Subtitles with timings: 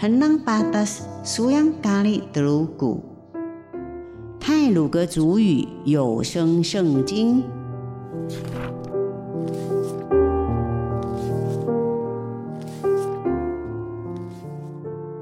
[0.00, 3.04] henang patas suyang kali telugu。
[4.40, 7.44] 泰鲁格族语有声圣经。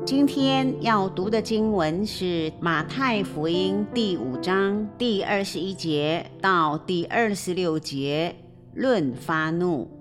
[0.06, 8.36] 今天要读的经文是马太福音第五章第二十一节到第二十六节，
[8.74, 9.97] 论发怒。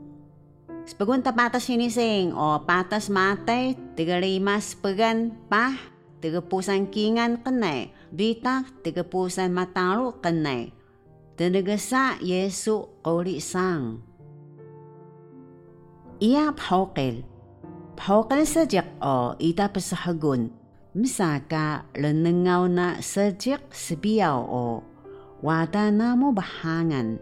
[0.88, 5.76] Sebagun tapatas ini sing o patas mate tiga lima sebagan pah
[6.23, 7.91] tiga pusan kingan kenai.
[8.08, 10.72] Bita tiga pusan matalu kenai.
[11.36, 14.00] Tenaga sa Yesu koli sang.
[16.23, 17.28] Ia phokil
[18.00, 20.56] phokil sejak o ita pesahagun
[20.95, 24.88] misaka lenengaw na sejak sebiaw o
[25.44, 27.19] wada namo bahangan.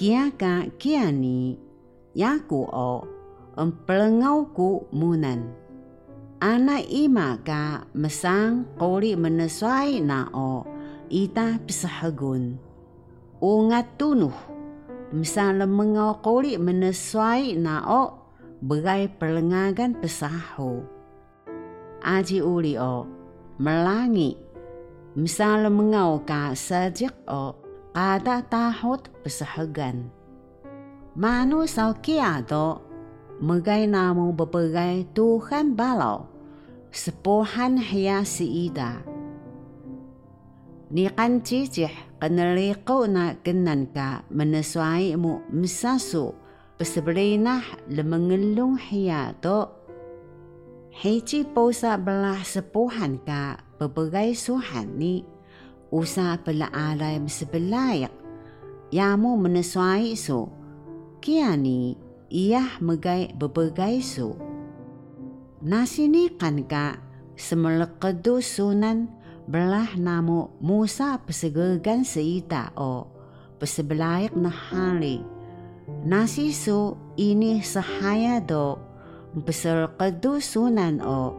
[0.00, 1.60] Kia ka kia ni
[2.12, 3.04] yaku o
[3.56, 5.52] empelengau ku munan.
[6.42, 10.66] Ana ima ka mesang kori menesuai na o
[11.06, 12.58] ita pisahagun.
[13.38, 14.34] Ungat tunuh
[15.14, 18.02] mesang lemengau kori menesuai na o
[18.58, 20.82] begai perlengagan pesahu.
[22.02, 23.06] Aji uli o
[23.62, 24.34] melangi
[25.14, 27.54] mesang lemengau ka sejak o
[27.94, 30.21] kada tahot pesahagan.
[31.12, 32.80] Manu sao kia do
[33.36, 36.24] Megai namu berpegai Tuhan balau.
[36.88, 39.04] Sepohan hia si ida.
[40.88, 46.32] Ni kan cicih Keneliko na genan ka Menesuai mu misasu.
[46.80, 49.68] Peseberinah lemengelung hia do
[50.96, 55.28] Hiji posa belah sepohan ka Berpegai suhan ni.
[55.92, 58.16] Usa pela alai sebelayak
[58.88, 60.61] Yamu menesuai su
[61.22, 61.94] Kiani
[62.34, 64.34] ia megai berbagai su.
[65.62, 66.98] Nasi kan ka
[67.38, 69.06] semelekedu sunan
[69.46, 73.06] belah namu Musa pesegegan seita o
[73.62, 75.22] pesebelayak na hari.
[76.02, 78.82] Nasi su ini sahaya do
[79.46, 81.38] peselekedu sunan o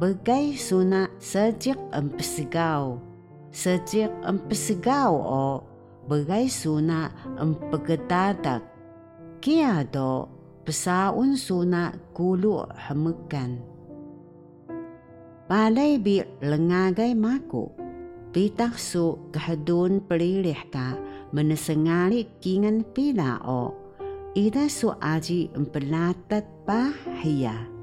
[0.00, 2.96] bagai suna sejak empesigaw.
[3.52, 5.60] Sejak empesigaw o
[6.08, 8.77] bagai suna empegetadak
[9.38, 10.28] kia do
[10.66, 13.62] pesaun suna kulu hemekan.
[15.48, 17.72] Balai bi lengagai maku,
[18.36, 20.92] pitak su kehadun pelilih ka
[21.32, 23.72] menesengali kingan pila o,
[24.36, 27.77] ida su aji empelatat bahaya.